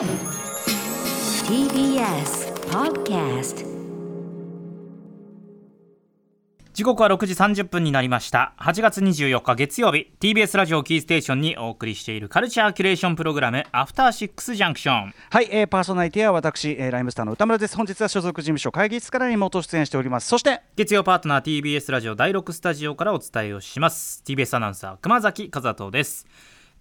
[0.00, 0.08] TBS
[2.70, 3.66] Podcast
[6.72, 8.54] 時刻は6時30分になりました。
[8.60, 10.10] 8月24日月曜日。
[10.18, 17.76] TBS ラジオキーステーションにお送りしているカルチャーキュレーションプログラムアフターシックスジャンクションはい、えー、パーソナリティは私、えー、ライムスターの歌村です。
[17.76, 20.28] 本日は所属事務所会議室からリモート出演しております。
[20.28, 24.22] そして月曜パートナー TBS ラジオ第6スタジオからお伝えをします。
[24.26, 26.26] TBS アナウンサー熊崎和人です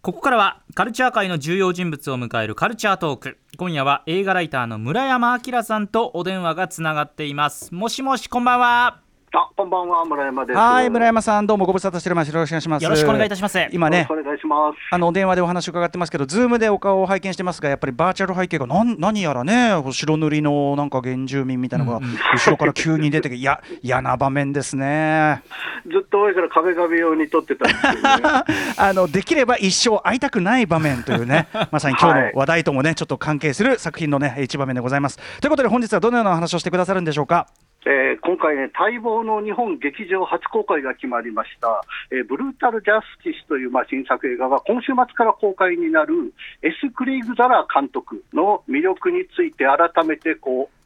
[0.02, 3.38] ここからはカルチャー界の重要人物を迎えるカルチャートーク。
[3.58, 7.76] 今夜は映画ライターの村山章さんとお電話がつながっています。
[7.76, 9.09] もしもしこんばんは。
[9.32, 10.58] あ、こんばんは、村山です。
[10.58, 14.78] はい村山さんどうもご無沙汰しておりますよろしくお願いしますよろしくお願いいたします今ねよろしくお願いします。
[14.92, 25.44] あのお電話でお話を伺ってますけど、 Zoom でお顔を拝見してますが、やっぱりバーチャル背景がなん何やらね、白塗りのなんか原住民みたいなのが後ろから急に出てきて、いや、嫌な場面ですね。
[25.86, 28.44] ずっと前から壁紙用に撮ってたんですけどね。
[28.78, 35.20] あのできれば一生会いたくない場面というね、 まさに今日の話題ともね、ちょっと関係する作品のね、一場面でございます。
[35.40, 37.46] ということで、本日はどのようなお話をしてくださるんでしょうか？
[37.86, 50.80] えー今回ね、待望の日本劇場初公開が決まりました、えーブルータル・ジャスティスという、まあ、新作映画が今週末から公開になるエス・クレイグ・ザラー監督の魅力について改めてこう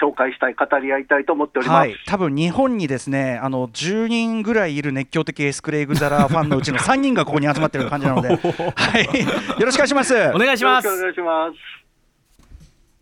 [0.00, 1.76] 紹介したい、語り合いたいと思っております。
[1.78, 8.38] はい、多分日本にですね、あの10人ぐらいいる熱狂的エスクレイグザラーファンのうちの3人がここに集まってる感じなので、 はい、
[9.58, 10.14] よろしくお願いします。
[10.34, 11.85] お願いします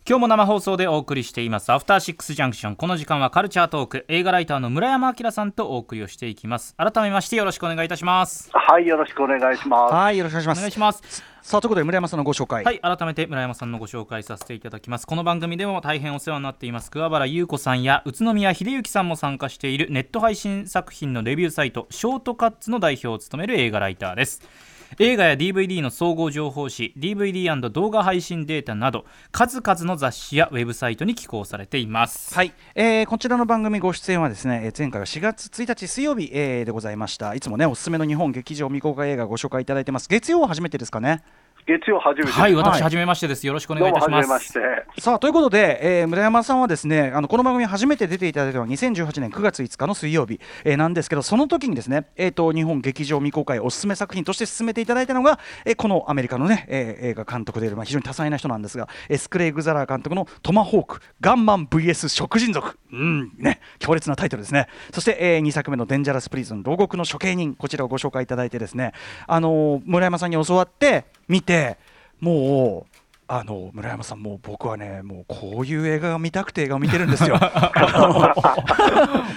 [0.07, 1.71] 今日も生放送でお送りしています。
[1.71, 6.75] アフターシックスジャンクションこの時間はカルチャートーク映画ライターの村山明さんとお送りをしていきます。
[6.77, 8.51] 改めましてよろしくお願いいたします。
[8.53, 9.93] はい、よろしくお願いします。
[9.95, 10.59] はい、よろしくお願いしおます。
[10.59, 11.23] 願いします。
[11.41, 12.63] さあということで村山さんのご紹介。
[12.63, 15.07] はい改めて村山さんのご紹介させていただきます。
[15.07, 16.91] この番組でも大変お世話になっています。
[16.91, 24.47] 桑原優子さんや宇都宮秀幸さんも参加しているネット配信作品のレビューサイトショートカッツの代表を務める映画ライターです
[24.97, 32.33] 映画や DVD の総合情報誌 DVD& 動画配信データなど数々の雑誌やウェブサイトに寄稿されています。
[32.33, 37.35] はい、えーこちらの番組ご出演はですね、前回は4月1日水曜日、えーでございました。
[37.35, 40.07] いつもねおすすめの日本劇場未公開映画ご紹介いただいてます。
[40.07, 41.23] 月曜は初めてですかね。
[41.67, 42.31] 月曜初めて。
[42.31, 43.45] はいはい私はじめましてです。
[43.47, 44.27] よろしくお願いいたします。
[44.27, 44.53] 初めまし
[44.95, 45.01] て。
[45.01, 64.67] さあということで、えー村山さんはですねあのこの番組に初めて出ていただいたのは2018年9月5日の水曜日、えーなんですけどその時にですね、えー、と日本劇場未公開おすすめ作品として進めていただいたのが、えーこのアメリカのね、えー映画監督である、まあ、非常に多彩な人なんですがエスクレイ・グザラー監督の「トマホークガンマン VS 食人族」うんね強烈なタイトルですね。
[64.93, 68.93] そして、え2作目の「デンジャラス・プリズン牢獄の処刑人」こちらをご紹介いただいてですね
[69.27, 71.77] あのー村山さんに教わって見て
[72.19, 72.95] もう
[73.27, 77.37] あの村山さん、もう僕はね、もうこういう映画が見たくて映画を見てるんですよ。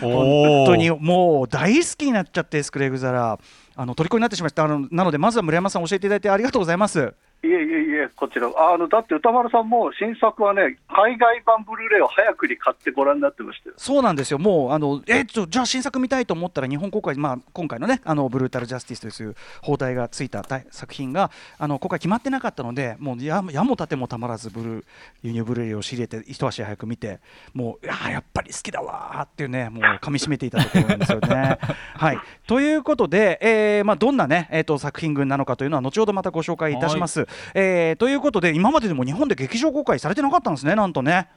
[0.01, 3.39] 本当にもう大好きになっちゃって、スクレイグザラ
[3.77, 4.87] あの虜になってしまいましたあの。
[4.91, 7.15] なので、まずは村山さん、教えていただいてありがとうございます。
[7.41, 13.75] いえいえいえ、こちら、あのだって歌丸さんも新作はね、海外版ブルーレイを早くに買ってご覧になってましたよ。
[13.79, 24.85] そうなんですよ、もう、あのえちょじゃあ新作見たいと思ったら、日本公開、まあ、今回のね、あのブルータル・ジャスティスという放題がついた大作品が、あの公開決まってなかったので、もうややもたてもたまらずブルー、
[25.23, 27.21] 輸入ブルーレイを仕入れて、一足早く見て、
[27.55, 31.59] もう、いやーやっぱり好きだわーっていうね、もう噛みしめていたところなんですよね。
[31.95, 37.28] はい、ということで、えーまあ、どんなね、えー、と作品群なのかというのは、後ほどまたご紹介いたします。
[37.55, 41.29] えーということで、今まででも日本で劇場公開されてなかったんですね、なんとね。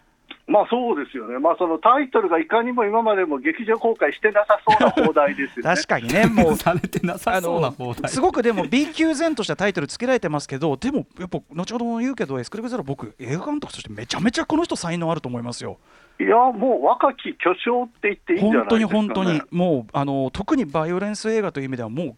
[0.47, 5.75] まあそうですよね、まあ、そのタイトルがいかにも今までも劇場公開してなさそうな放題ですよね。
[5.75, 15.77] 確かにね、もうされてなさあそうなの放題すごくでも B 級前としたタイトルつけられてますけどでもやっぱ後ほども言うけど S・クレイグ・ザラー僕映画監督としてめちゃめちゃこの人才能あると思いますよ
[16.21, 22.15] いや、もう若き巨匠って言っていいんじゃ本当にないですか、ね、本当にもうあの特にバイオレンス映画という意味ではも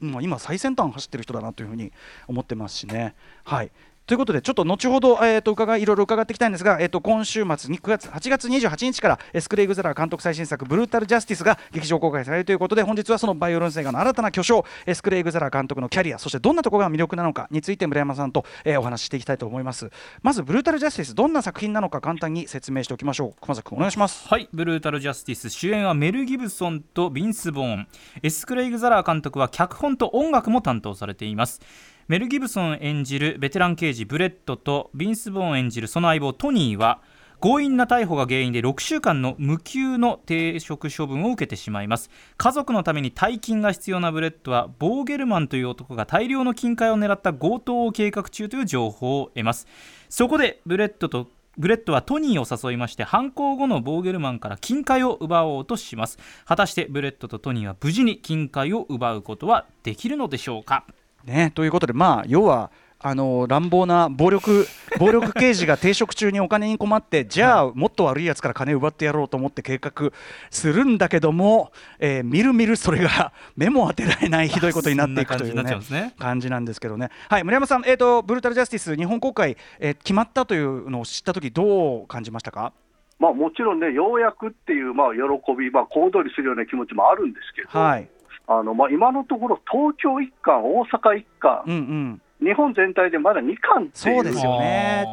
[0.00, 1.92] う、まあ、今最先端走ってる人だなというふうに
[2.28, 3.14] 思ってますしね。
[3.44, 3.70] はい。
[4.06, 19.90] ということで、ちょっと後ほど、えー、と伺いいろいろ伺っていきたいんですが、えー、と今週末に9月8月28日から S・クレイグ・ザラー監督最新作「ブルータル・ジャスティス」が劇場公開されるということで本日はそのバイオレンス映画の新たな巨匠 S・クレイグ・ザラー監督のキャリアそしてどんなところが魅力なのかについて村山さんと、えーお話ししていきたいと思います。
[20.22, 23.40] まずブルータル・ジャスティスどんな作品なのか簡単に説明しておきましょう。
[23.40, 24.28] 熊崎君お願いします。
[24.28, 27.88] はい、ブルータル・ジャスティス主演はメル・ギブソンとビンス・ボーン。
[28.22, 31.60] S・クレイグ・ザラー監督は脚本と音楽も担当されています。
[32.08, 37.00] メル・ギブソン演じるベテラン刑事ブレットとビンス・ボーン演じるその相棒トニーは
[37.40, 42.08] 強引な逮捕が原因で6週間の無給の停職処分を受けてしまいます。
[42.36, 49.66] 家族のために大金が必要なブレットはボーゲルマンという男が大量の金塊を狙った強盗を計画中という情報を得ます。
[50.08, 51.28] そこでブレットと
[51.58, 56.18] ブレットはトニーを誘いまして犯行後のボーゲルマンから金塊を奪おうとします。
[56.46, 60.86] 果たしてブレットとトニーは無事に金塊を奪うことはできるのでしょうか？
[61.24, 62.70] ね、ということで、まあ、要は
[63.04, 64.64] あの乱暴な暴力
[65.00, 70.12] 暴力刑事が停職中にお金に困って じゃあもっと悪いやつから金奪ってやろうと思って計画
[70.50, 77.10] するんだけども、えー、みるみるそれが 目も当てられない ひどいことになっていくという、ねね、感じなんですけどね。
[77.28, 82.72] はい村山さん、えーと、ブルータル・ジャスティス日本公開、えー、決まったというのを知った時どう感じましたか？
[83.18, 85.20] まあ、もちろんね、ようやくっていう、まあ、喜
[85.56, 88.08] び、まあ、小躍りするような気持ちもあるんですけど、はい、
[88.46, 92.22] あのまあ、今のところ、東京一巻、大阪一巻、うんうん。
[92.42, 95.06] 日本全体でまだ2巻そうですよね、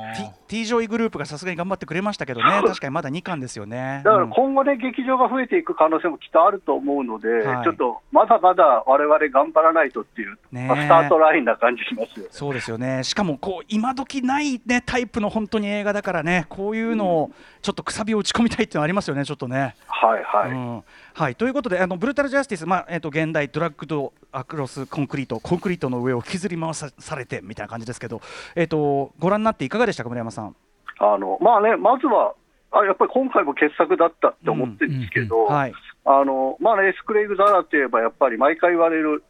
[0.47, 4.01] T, T ジョイグループがさすがに頑張ってくれましたけどね、確かにまだ2巻ですよね。
[4.03, 10.65] だから今後ね、うん、劇場が増えていく可能性もきっとあると思うので、はい、ちょっとまだまだわれわれ頑張らないとっていう、ね。
[10.67, 17.31] まあ、スタートラインな感じしますよ、ね、そうですよね、しかもこう今時ない、ね、タイプの本当に映画だからね、こういうのを
[17.61, 19.75] ちょっとくさびを打ち込みたいっていうのありますよね、ちょっとね。
[19.87, 20.83] はいはい、うん
[21.19, 28.21] はい、ということであのブルータル・ジャスティス、まあえーと、現代ドラッグドアクロスコンクリートコンクリートの上を引きずり回されてみたいな感じですけど、
[28.55, 30.55] えーと、ご覧になっていかがでしたか村山さん？
[30.99, 32.35] あのまあね、まずは
[32.71, 35.69] あやっぱり今回も傑作だったって思ってるんですけど、あ
[36.05, 39.21] のまあね、エスクレイグ・ザラといえば、やっぱり毎回言われる、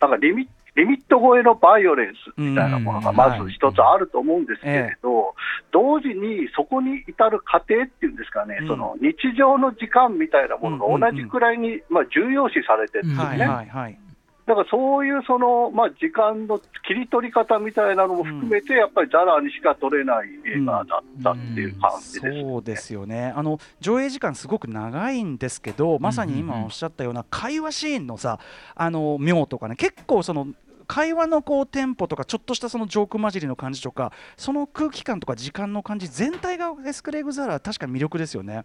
[0.00, 5.34] なんかリミリミット超えのバイオレンスみたいなものがまず一つあると思うんですけれど、
[5.72, 13.98] 同時にそこに至る過程っていうんですかね、その日常の時間みたいなものが同じくらいに、まあ、重要視されてるんですね。
[14.46, 22.30] だからそういうその、まあ、時間の切り取り方みたいなのも含めて、やっぱりザラにしか撮れない映画だったっていう感じです、ね。
[22.30, 23.32] うんうん、そうですよね。
[23.34, 28.38] あの上映時間、すごく長いんですけど、まさに今おっしゃったような会話シーンのさ、
[28.76, 30.46] あの妙とかね、結構その
[30.86, 38.64] 会話のこうテンポとかちょっとしたそのジョーク混じりの感じとかその空気感とか時間の感じ全体がエスクレイグ・ザラ確か魅力ですよね。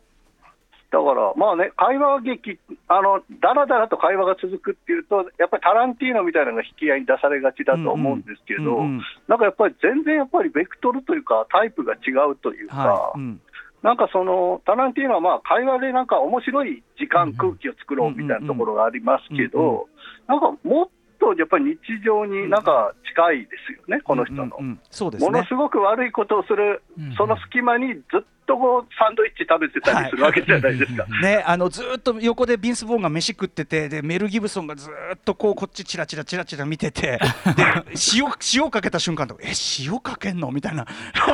[0.91, 2.59] だから、まあね、会話劇、
[2.89, 13.19] あのだらだらと会話が続くっていうと、やっぱりタランティーノみたいなのが引き合いに出されがちだと思うんですけど、うんうん、なんかやっぱり全然やっぱりベクトルというか、タイプが違うというか、はい。
[13.19, 13.41] うん、
[13.83, 19.87] なんかそのタランティーノはまあ会話でなんか面白い時間、空気を作ろうみたいなところがありますけど、
[20.27, 20.89] なんかもっ
[21.21, 26.81] とやっぱり日常になんか近いですよね、この人の、ものすごく悪いことをする、
[27.15, 31.03] その隙間にずっとこうサンドイッチ食べてたりするわけじゃないですか。
[31.03, 37.19] はい、ね、あのずっと横でビンス・ボーンが飯食っててでメル・ギブソンがずっとこうこっちチラチラチラチラ見てて
[37.55, 37.63] で
[38.13, 39.51] 塩塩かけた瞬間とえ
[39.85, 40.85] 塩かけんのみたいな、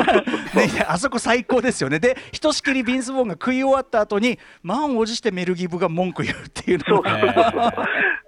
[0.54, 2.00] ね、あそこ最高ですよね。
[2.00, 7.74] でひとしきりビンス・ボーンが食い終わった後に満を持してメル・ギブが文句言うっていうのが。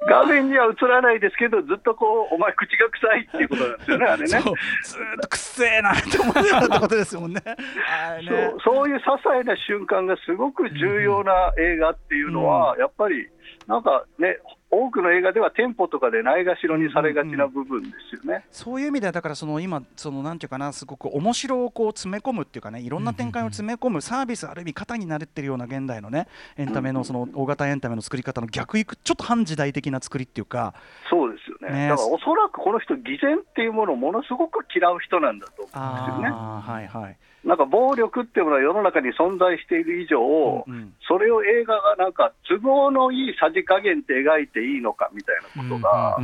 [0.08, 4.28] 画面には映らないですけど、ずっとこう、お前、口が臭いっていうことなんですよね、 あれね。
[4.28, 4.42] ずっ
[5.22, 7.42] とくせえなと思ってたってことですもんね。
[7.46, 7.56] ね
[8.64, 13.28] そうそういう些細な瞬間がすごく重要な映画っていうのは、やっぱり、
[13.68, 14.40] なんかね、
[14.72, 18.34] 多くの映画ではテンポとかでないがしろにされがちな部分ですよね、うん。
[18.36, 26.28] うん、そういう意味ではだからその今そのなんていうかなすごく面白をこう詰め込むっていうかねいろんな展開を詰め込むサービスある意味型になれてるような現代のね
[26.58, 30.74] エンタメのその大型エンタメの作り方の逆いくちょっと反時代的な作りっていうか。
[31.10, 36.30] そうですよね、ね、だからおそらくこの人偽善っていうものをものすごく嫌う人なんだと思うんですよね。
[36.30, 46.18] はいはいなんか暴力っていうものは世の中に存在している以上、うんうん、それを映画がなんか都合のいいさじ加減って描いていいのかみたいなことが、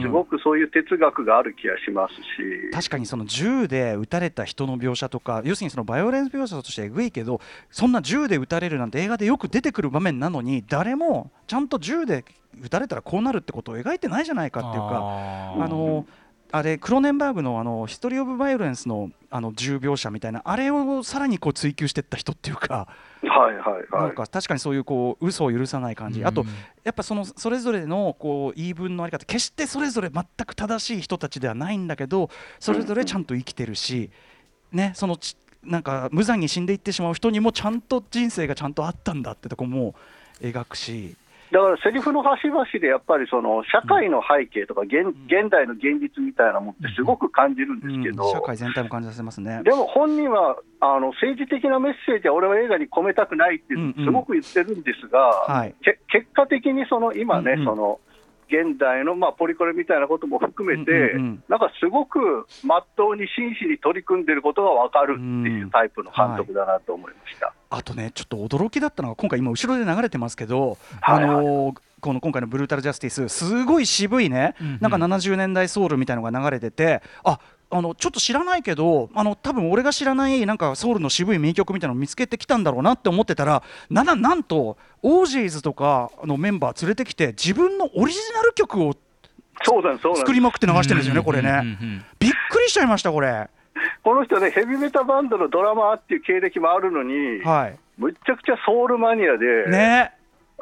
[0.00, 2.70] すごくそういう哲学がある気がしますし。
[2.72, 12.24] 確かにその銃で撃たれた人の描写とか、要するにそのバイオレンス描写としてえぐいけど、そんな銃で撃たれるなんて映画でよく出てくる場面なのに、誰もちゃんと銃で
[12.62, 15.64] 撃たれたらこうなるってことを描いてないじゃないかっていうか。
[15.64, 16.06] あの
[16.52, 22.88] あれクロネンバーグのあのヒストリー・オブ・バイオレンスのあの重描写みたいなあれをさらにこう追求していった人っていうか。
[23.22, 26.44] はいはいはい、なんか確かにそういうこう嘘を許さない感じ、あと
[26.84, 34.10] やっぱそのそれぞれのこう言い分のあり方決してそれぞれ全く正しい人たちではないんだけどそれぞれちゃんと生きてるし、
[34.72, 35.18] ね、その
[35.62, 39.94] なんか無残に死んでいってしまう人にもちゃんと人生がちゃんとあったんだってとこも
[40.40, 41.14] 描くし
[41.52, 49.60] だからセリフの端々でやっぱりその社会の背景とか現,、現代の現実みたいなものってすごく感じるんですけど、社会全体も感じさせますね。
[49.64, 58.00] でも本人はあの政治的なメッセージは俺は映画に込めたくないってすごく言ってるんですが、はい、結果的にその今ね、その
[58.50, 61.14] 現代のまあポリコレみたいなことも含めて、
[61.48, 62.18] なんかすごく
[62.64, 67.54] まっとうに真摯に取り組んでることが分かるっていうタイプの監督だなと思いました。
[67.70, 77.38] あとね、ちょっと驚きだったのが、今回、今、後ろで流れてますけど、はいはい、あのーこの今回のブルータル・ジャスティスすごい渋いね、うんうん、なんか70年代ソウルみたいのが流れててあ
[77.72, 88.94] あのちょっと知らないけどあの多分俺が知らないなんかソウルの渋い名曲みたいなのを見つけてきたんだろうなって思ってたらななんとオージーズとかのメンバー連れてきて自分のオリジナル曲を
[89.62, 91.50] そうなんです、そうなんです作りまくって流してるんですよね、これね。
[91.50, 93.48] うんびっくりしちゃいました、これ。
[94.02, 97.78] この人ね、ヘビメタバンドのドラマーっていう経歴もあるのに、はい。
[97.98, 100.12] むっちゃくちゃソウルマニアで、ね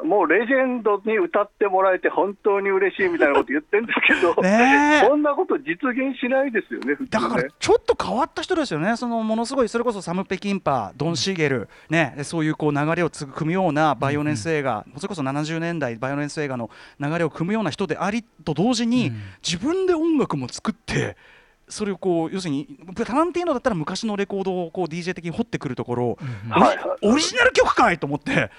[0.03, 7.43] もうレジェンドに歌ってもらえて本当に嬉しいみたいなこと言ってるんですけど、 ねそんなこと実現しないですよね、普だから。
[7.59, 19.11] ちょっと変わった人ですよね、そのものすごい、それこそサム・ペキンパー、ドン・シーゲル、ね、そういうこう流れを組むようなバイオレンス映画、それこそ70年代、バイオレンス映画の流れを組むような人でありと同時に、
[19.43, 21.17] 自分で音楽も作って、
[21.69, 26.17] それをこう要するにタランティーノだったら昔のレコードをこう DJ 的に掘ってくるところ、
[26.49, 28.51] はいはいオリジナル曲かいと思って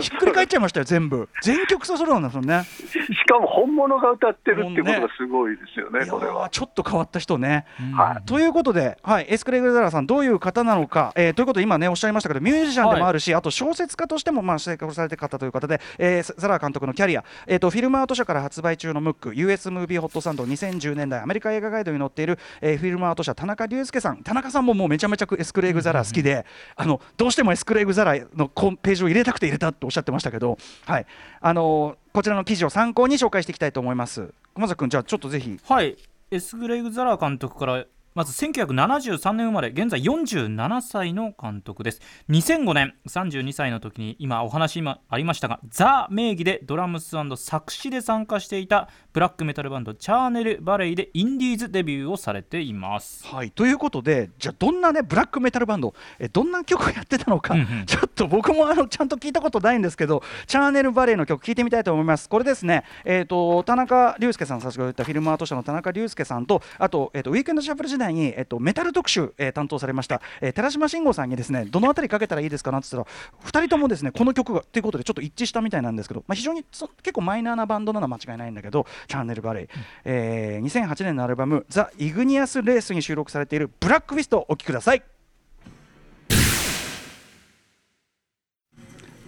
[0.00, 1.28] ひっくり返っちゃいましたよ全部。
[1.42, 2.64] 全曲それなんですよね。
[2.64, 6.46] しかも本物が歌ってるっていうことがすごいですよね、いやこれは。
[6.46, 8.26] ーちょっと変わった人ね、はい。
[8.26, 26.44] ということで、はい、エスクレグザラさん、どういう方なのか、えーということで、今ね、おっしゃいましたけど、ミュージシャンでもあるし、あと小説家としても、まあ、成功されてる方という方で、えーザラー監督のキャリア、えーと、フィルムアート社から発売中のムック、US ムービーホットサンド、2010年代アメリカ映画ガイドに載っている、えーフィルムアート社、田中隆介さん、田中さんももうめちゃめちゃエスクレグザラー好きで、
[26.76, 31.06] あのどうしてもエスクレグザラーのページを入れたくて入れたっておっしゃってましたけど、はい
[31.40, 34.34] あのーこちらの記事を参考に紹介していきたいと思います。
[34.54, 35.58] 熊崎君、じゃあちょっとぜひ。
[35.66, 35.96] はい、
[36.30, 42.00] エスグレイグ・ザラー監督からまず1973年生まれ現在47歳の監督です。
[42.28, 53.26] 2005年32歳の時に今お話今ありましたがザ名義でドラムス作詞で参加していたブラックメタルバンドチャーネル・バレイでインディーズデビューをされています。
[53.26, 57.86] はい、ということで、じゃあ、どんなね、ブラックメタルバンド、えどんな曲をやってたのか、うんうん。
[57.86, 62.28] ちょっと僕もあのちゃんと聞いたことないんですけど、チャーネルバレーの曲、聞いてみたいと思います。
[62.28, 79.68] これですね、えー、と田中隆介さん、先ほど言ったフィルムアート社の田中隆介さんと、あと,、えー、とウィークエンドシャッフル時代に、えー、とメタル特集、えー担当されました、えー寺島慎吾さんにですね、どのあたりかけたらいいですかなって言ったら、2人ともですね、この曲がということで、ちょっと一致したみたいなんですけど、まあ、非常にそ結構マイナーなバンドなのは間違いないんだけど、チャーネルバレー、
[80.04, 85.02] えー2008年のアルバム、ザ・イグニアス・レースに収録されているブラックフィストをお聴きください。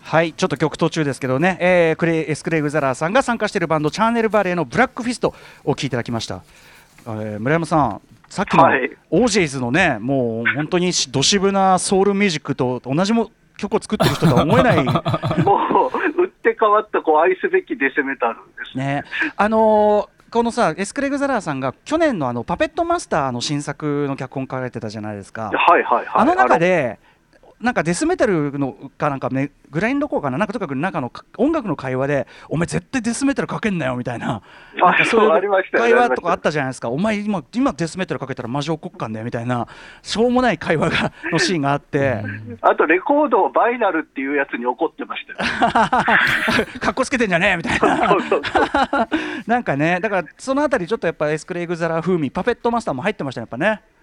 [0.05, 6.45] はい、ちょっと曲途中ですけどね、えークレエスクレイグ・ザラーさんが参加しているバンド、チャーネル・バレーのブラックフィストを聴いていただきました。
[7.07, 8.01] えー村山さん、
[8.35, 14.83] さっきのはいオージェイズのね、もう本当にど渋なソウルミュージックと同じも曲を作ってる人とは思えない。
[14.83, 14.91] も
[16.17, 18.41] う、打って変わったこう愛すべきデスメタルで
[18.73, 18.87] すね。
[18.87, 19.03] ね、
[19.37, 25.53] あのーこのさエスクレグ・ザラーさんが去年のあのパペットマスターの新作の脚本書かれてたじゃないですか。
[25.55, 26.07] はいはいはい。
[26.13, 26.99] あの中で
[27.65, 34.43] なんかデスメタルのかなんかねグラインドコーかななんかとにかく中のか音楽の会話でお前絶対デスメタルかけんなよみたいな。
[34.83, 36.91] あなんかそういう会話とかあったじゃないですか。
[36.91, 39.67] お前今今デスメタルかけたらマジ怒っかんだよみたいな。
[40.03, 42.23] しょうもない会話が のシーンがあって。
[42.61, 45.39] あとレコードをバイナルっていうやつに怒ってましたよ。
[46.81, 48.15] かっこつけてんじゃねえみたいな。
[49.47, 53.95] なんかねだからそのあたりちょっとやっぱエスクレグ・ザラー風味パペットマスターも入ってましたねやっぱね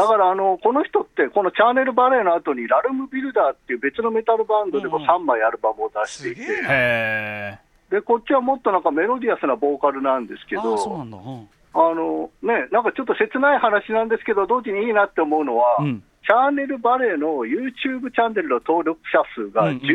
[0.00, 6.62] だからあのこの人って、このチャンネルバレーの後に、ラルム・ビルダーっていう別のメタルバンドでもうん3枚アルバムを出していて、すげえ。
[6.62, 7.58] なへ
[7.90, 19.76] でこっちはもっとなんかメロディアスなボーカルなんですけあど、あのね、なんかちょっと切ない話なんですけど、同時にいいなって思うのは、うんチャンネルバレーの YouTube チャンネルの登録者数がうんうん。
[19.78, 19.86] 13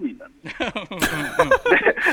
[0.00, 0.58] 人なんです、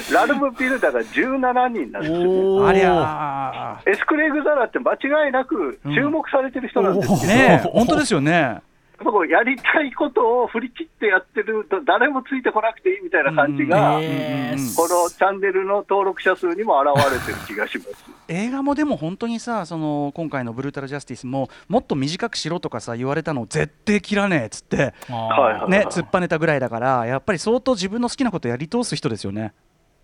[0.10, 2.68] でラルム・ビルダーが17人なんですよ。
[2.68, 3.92] ありゃー。
[3.92, 7.68] エスクレイグ・ザラって間違いなく注目されてる人なんですよ、うんねえ。
[7.70, 8.62] 本当ですよね
[9.02, 18.06] こうやりたいことを振り切ってやってると、誰もついてこなくていいみたいな感じが、うんえーこのチャンネルの登録者数にも現れてる気がします。
[18.28, 29.54] 映画もでも本当にさその今回の「ブルータル・ジャスティス」ももっと短くしろとかさ言われたの絶対切らねえっつってね突っぱねたぐらいだからやっぱり相当自分の好きなことやり通す人ですよね。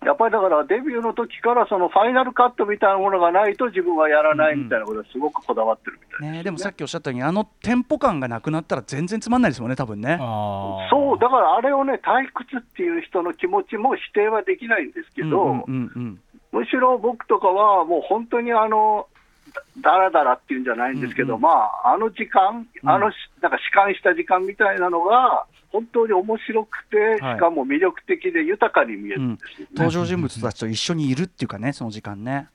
[0.04, 6.42] やっぱりだからデビューの時からそのファイナルカットみたいなものがないと自分はやらないみたいなことはすごくこだわってるみたいですね。
[6.44, 10.16] でもさっきおっしゃったようにあのテンポ感がなくなったら全然つまんないですもんね多分ね。
[10.90, 16.20] そう、だからあれをね、退屈っていう人の気持ちも否定はできないんですけど、うんうんうんうん。
[16.52, 19.06] むしろ僕とかは、もう本当にあの、
[19.80, 21.42] だだらだらっていうんじゃないんですけど、うんうん。
[21.42, 29.72] まあ、あの時間、うんあのし、なんか弛緩した時間みたいなのが、本当に面白くて、はいしかも魅力的で豊かに見えるんですよね。
[29.76, 32.48] 登場人物たちと一緒にいるっていうかねその時間ね。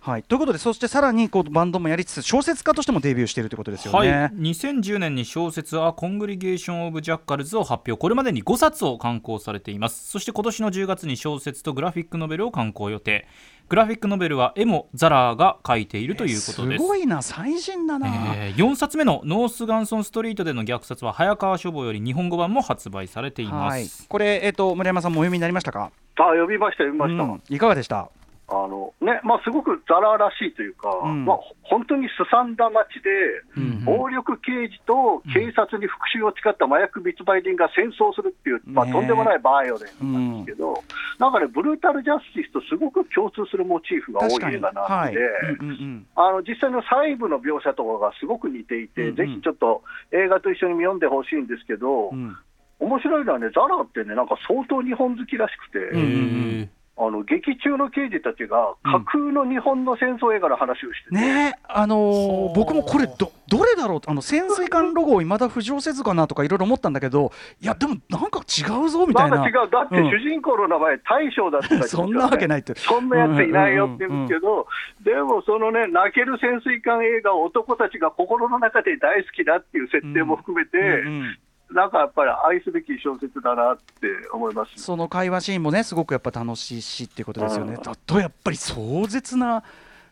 [0.00, 4.30] はい、ということでそしてさらにこうバンドもやりつつ小説家としてもデビューしているということですよはい、ね。
[4.36, 7.96] 2010年に小説「ア・コングリゲーション・オブ・ジャッカルズ」を発表。
[7.96, 10.08] これまでに5冊を刊行されています。
[10.08, 13.26] そして今年の10月に小説とグラフィックノベルを刊行予定。
[13.68, 16.82] グラフィックノベルはエモ・ザラーが書いているということです。
[16.82, 18.08] すごいな最人だな。
[18.34, 23.84] えー4冊目の「ノース・ガンソン・ストリート」での虐殺は早川書房より日本語版も発売されていまはい。
[23.84, 27.22] す、、これ、えっと村山さんもお読みになりましたか、あ、呼びました、呼びました。
[27.24, 27.42] うん。
[27.48, 28.08] いかがでした？
[28.50, 31.26] あのねまあ、すごくザラらしいというか、うん。
[31.26, 33.10] まあ、本当にすさんだ街で、
[33.56, 33.84] うん。
[33.84, 40.82] 暴力刑事と警察に復讐を誓った麻薬密売人が戦争するっていう、まあ、とんでもないバイオレンスなんですけど、
[41.18, 45.12] なんかね、ブルータルジャスティスとすごく共通するモチーフが多い映画なんはい。
[45.12, 45.20] で、
[45.60, 46.06] うんうんうん。
[46.16, 49.08] あの実際の細部の描写とかがすごく似ていて、うん。
[49.10, 52.36] うんぜひちょっと映画と一緒に読んでほしいんですけど、うん。
[52.80, 56.68] 面白いのはね、ザラってね、なんか相当日本好きらしくて。
[57.00, 64.00] あの劇中の刑事たちが架空の日本の戦争映画の話をしてて、ねえあのー僕もこれどどれだろう？
[64.06, 69.38] あの潜水艦ロゴをいまだ浮上せずかなとかいろいろ思ったんだけどいやでもなんか違うぞみたな。
[69.38, 70.10] ないんか違う、だってうん。
[70.10, 72.74] 主人公の名前、大将だって書いてますよねそんなわけないって。
[72.74, 74.66] そんなやついないよって言うんですけど、
[75.04, 81.38] でもそのね、泣ける潜水艦映画を男たちが心の中で大好きだっていう設定も含めて、うんうん
[81.70, 84.82] なんかやっぱり愛すべき小説だなって思います。
[84.82, 87.74] その会話シーンもねすごくやっぱ楽しいしっていうことですよね。
[87.74, 89.62] うんだとやっぱり壮絶な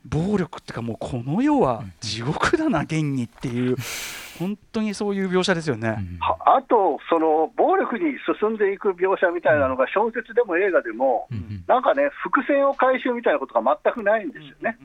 [0.05, 3.77] 暴力っていうかもうこの世は地獄だな現にっていう
[4.39, 5.97] 本当にそういう描写ですよね。
[6.21, 14.79] はあと、その暴力に進んでいく描写みたいなのが小説でも映画でも、うんなんかね、伏線を回収みたいなことが全くないんですよね。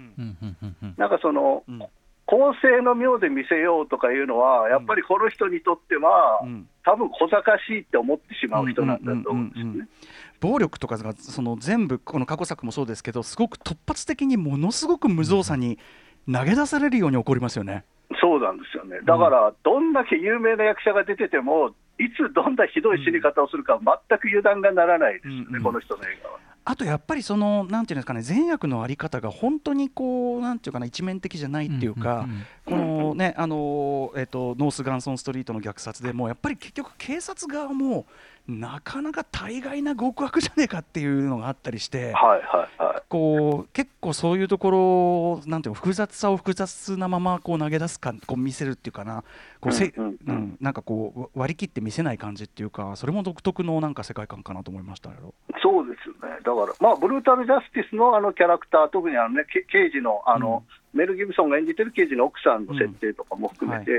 [0.98, 1.84] なんかその、うん
[2.32, 9.88] 公正の妙で見せようとかいうのは、やっぱりこの人にとっては、うん多分小賢しいって思ってしまう人なんだと思うんですよね。
[10.40, 15.78] 暴力とかがその全部この過去作もそうですけどすごく突発的にものすごく無造作に
[16.26, 17.86] 投げ出されるように起こりますよね。
[18.20, 19.00] そうなんですよね。
[19.06, 21.70] だから、どんだけ有名な役者が出てても、
[22.00, 26.40] いつどんなひどい死に方をするか、全く油断がならないですよね、うんうんこの人の映画は。
[26.64, 32.28] あとやっぱりそのなんていうんですかね善悪のあり方が本当にこうなんていうかな一面的じゃないっていうか、
[32.66, 38.06] このねあのえっ、とノースガンソンストリートの虐殺でもやっぱり結局警察側も
[38.48, 42.14] なかなか大概な極悪じゃねえかっていうのがあったりして。
[42.14, 43.02] はいはいはい。
[43.12, 49.26] こう結構そういうところなんていうの複雑さを複雑なままこう投げ出すかこう見せるっていうかな
[49.60, 55.34] こうせ、うんうんうんうんなんかこう割り切って見せない感じっていうかそれも独特のなんか世界観かなと思いましたけど。
[55.62, 56.31] そうですよね。
[56.42, 63.92] だから、まあ、ブルータル・ジャスティスのあのキャラクター、特にあの、ね、け刑事のあの、メル・ギブソンが演じてる刑事の奥さんの設定とかも含めて、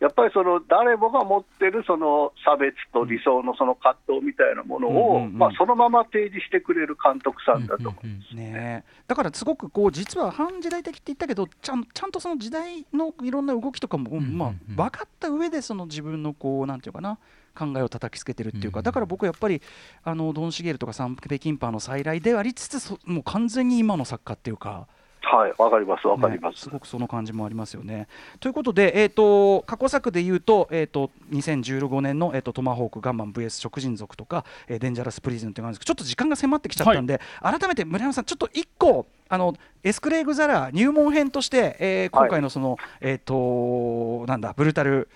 [0.00, 8.36] やっぱりその誰もが持ってるその差別と理想のその葛藤みたいなものを、うんうんうんまあ、そのまま提示してくれる監督さんだと思う。
[8.36, 8.84] ね。
[8.86, 9.02] え。
[9.06, 17.18] だからすごくこう実は反時代的って言ったけどちゃんちゃんとその時代のいろんな動きとかも、んうんまあ、分かった上でその自分のこうなんていうかな
[17.54, 18.84] 考えを叩きつけてるっていうか、うん。
[18.84, 19.62] だから僕はやっぱり
[20.02, 24.86] あのドン・シゲルとかサンペ・キンパーの再来でありつつそもう完全に今の作家っていうか。
[25.26, 26.56] はい、わかります、わかります。
[26.56, 28.08] ねすごくその感じもありますよね。
[28.40, 45.08] ということで、えー、と過去作で言うと,、えー、と2015年の、えー、とトマホーク、ガンマン VS 食人族とか、えーデンジャラス・プリズンという感じですけどちょっと時間が迫ってきちゃったんで、改めて村山さん、ちょっと1個あのエスクレイグ・ザラ入門編として、えー今回のその、えっ、となんだブルータル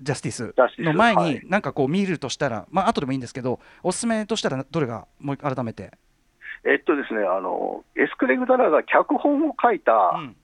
[0.00, 1.42] ジャスティスの前にはい。
[1.44, 5.92] なんかこう見るとしたら、まあ後でもいいんですけどおすすめとしたらどれがもう改めて、
[6.64, 10.36] えっとですね、あの、エスクレグ・ダラが脚本を書いた、うん。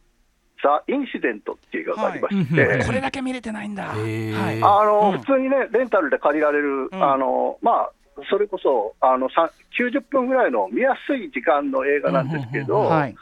[0.63, 2.79] ザ・インシデントっていう映画がありまして、はい。
[2.81, 2.85] うん。
[2.87, 3.85] これだけ見れてないんだ。
[3.89, 4.63] はい。
[4.63, 5.19] あの、うん。
[5.19, 7.03] 普通にね、レンタルで借りられる、うん。
[7.03, 7.91] あの、まあ、
[8.29, 13.15] それこそ、あの、さ90分ぐらいの見やすい時間の映画なんですけど、はい。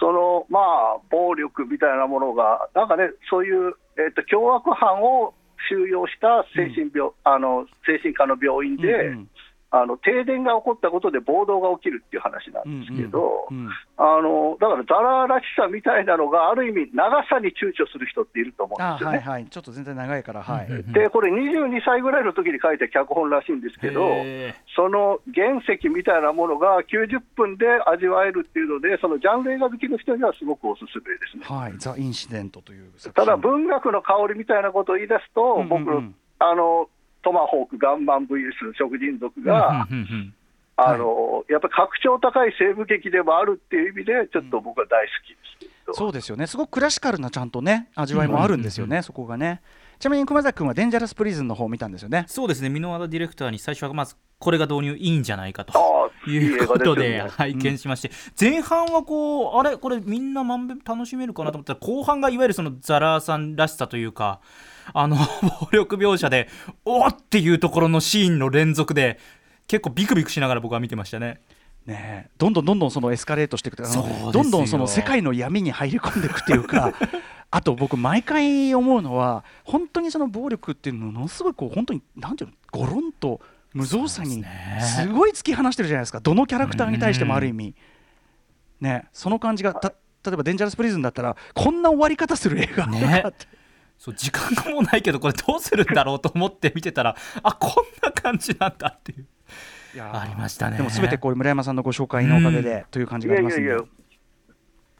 [0.00, 5.34] その、まあ、暴力みたいなものが、なんかね、そういう、えっと、凶悪犯を
[5.68, 9.28] 収容した精神病、あの、精神科の病院で、うんうん
[9.70, 19.18] あの停電が起こったことで暴動が起きるっていう話なんですけど、うんうんあのだからザラらしさみたいなのが、ある意味、長さに躊躇する人っていると思うんあですよね。
[19.18, 20.66] はいはい、ちょっと全然長いから、はい。
[20.66, 31.44] うんで、これ、22歳ぐらいの時に書いた脚本らしいんですけど、へその原石みたいなものが90分で味わえるっていうので、そのジャンル映画好きの人にはすごくおすすめですね。
[31.44, 35.84] はい、ザ・インシデントという作た品だ、文学の香りみたいなことを言い出すと、うんうんうん。
[35.84, 36.88] 僕、あの
[37.28, 40.34] トマホーク、ガンマン VS 食人族ーが、うんうんうん
[40.80, 45.74] あのやっぱり格調高い西部劇でもあるっていう意味で、ちょっと僕は大好きです。
[45.74, 49.60] けど、そうですよね、すごくクラシカルなちゃんとね、味わいもあるんですよね、そこがね。
[49.98, 52.24] ちなみに熊崎君はデンジャラス・プリズンの方を見たんですよね。
[52.28, 52.68] そうですね。
[52.68, 54.96] 箕輪田ディレクターに最初はまずこれが導入。
[54.96, 55.72] いいんじゃないかと
[56.26, 57.28] いいいうことでね。
[57.28, 59.76] 拝見しまして、前半はこうあれ？
[59.76, 64.40] これみんなまんべん楽しめるかなと思ったら後半がいわゆるそのザラーさんらしさというか
[64.92, 65.16] あの
[65.62, 66.48] 暴力描写で
[66.84, 69.18] おーっていうところのシーンの連続で
[69.66, 71.40] 結構ビクビクしながら僕は見てましたね。
[71.86, 72.30] ねえ。
[72.38, 74.32] どんどんどんどんそのエスカレートしていくとあのそうですよ。
[74.32, 76.92] どんどんその世界の闇に入り込んでいくっていうか
[77.50, 83.40] あと僕毎回思うのは本当にその暴力っていうのものすごいこう本当になんていうのゴロンと
[83.72, 86.20] 無造作にすねすごい突き放してるじゃないですか。
[86.20, 87.74] どのキャラクターに対してもある意味。
[88.80, 89.88] ねその感じがた
[90.24, 93.24] 例えば「デンジャラス・プリズン」だったらこんな終わり方する映画ね。
[93.98, 99.26] そう時間がもうないけどこれどうするんだろうと思って見てたら あこんな感じなんだっていう。
[99.94, 100.20] いやー。
[100.20, 100.76] ありましたね。
[100.76, 103.66] でも全てこれ村山さんのご紹介のおかげでという感じがありますので。
[103.66, 103.88] いやいやい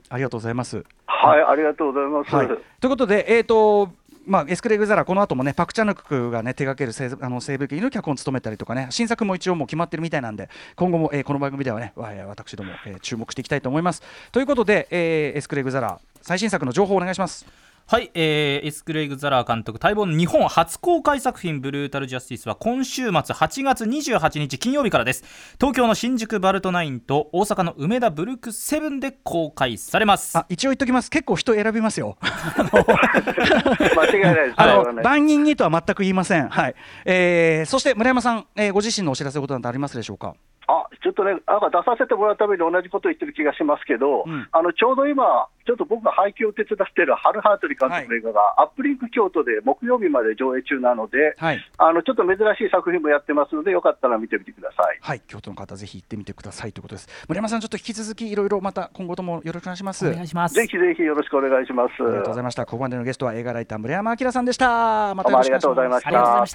[0.09, 0.85] ありがとうございます。
[1.07, 2.35] はい、ありがとうございます。
[2.35, 3.91] はい、ということで、えーと
[4.27, 14.03] まあ、エスクレイグ・ザラ、この後もね、パク・チャヌクがね、手掛ける西あの西部劇の脚本を務めたりとかね、新作も一応もう決まってるみたいなんで、今後も、えーこの番組ではね、わ私ども、えー注目していきたいと思います。
[14.31, 17.47] ということで、えーエスクレイグ・ザラ、最新作の情報をお願いします。
[17.91, 25.25] はい、えーエスクレイグ・ザラー監督待望の日本初公開作品「ブルータル・ジャスティス」は今週末8月28日金曜日からです
[25.59, 32.19] 東京の新宿バルトナインと大阪の梅田ブルクセブンで公開されますあ一応言っときます、結構人選びますよ。
[32.21, 34.55] 間違いないです。
[34.59, 36.49] あはいの万人にとは全く言いません。
[36.51, 36.75] はい
[37.07, 40.35] えーそして村山さん、えーご自身のお知らせことなんてありますでしょうか？
[40.69, 54.99] あちょっとね、なんか出させてもらうために同じこと言ってる気がしますけど、うんあのちょうど今、ちょっと僕が配給を手伝っているハル・ハートリー監督の映画が、アップリンク京都で木曜日まで上映中なので、はいあのちょっと珍しい作品もやってますので、よかったら見てみてください。
[55.01, 57.09] はい、京都の方、ぜひ行ってみてくださいということです。
[57.29, 60.07] 村山さん、ちょっと引き続きいろいろまた今後ともよろしくお願いします。
[60.07, 61.93] お願いしますぜひぜひよろしくお願いします。
[62.03, 62.67] ありがとうございました。
[62.67, 65.15] ここまでのゲストは映画ライター村山明さんでした。
[65.15, 66.47] またよろしくお願いしますどうもありがとうございましたありがとうございま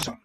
[0.00, 0.14] した.